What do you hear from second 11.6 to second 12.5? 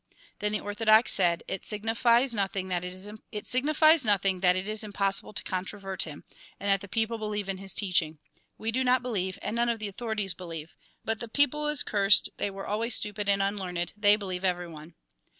is cursed, they